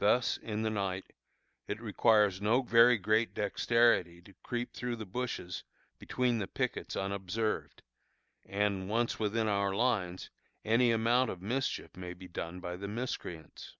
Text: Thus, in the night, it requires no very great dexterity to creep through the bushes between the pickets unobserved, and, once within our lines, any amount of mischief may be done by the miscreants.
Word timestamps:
Thus, 0.00 0.36
in 0.36 0.62
the 0.62 0.70
night, 0.70 1.12
it 1.68 1.80
requires 1.80 2.40
no 2.42 2.60
very 2.60 2.98
great 2.98 3.34
dexterity 3.34 4.20
to 4.22 4.34
creep 4.42 4.72
through 4.74 4.96
the 4.96 5.06
bushes 5.06 5.62
between 6.00 6.38
the 6.38 6.48
pickets 6.48 6.96
unobserved, 6.96 7.82
and, 8.44 8.88
once 8.88 9.20
within 9.20 9.46
our 9.46 9.72
lines, 9.72 10.28
any 10.64 10.90
amount 10.90 11.30
of 11.30 11.40
mischief 11.40 11.96
may 11.96 12.14
be 12.14 12.26
done 12.26 12.58
by 12.58 12.74
the 12.74 12.88
miscreants. 12.88 13.76